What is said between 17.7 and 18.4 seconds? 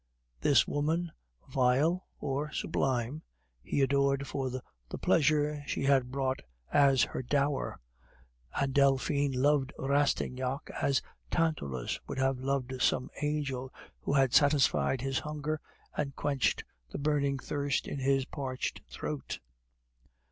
in his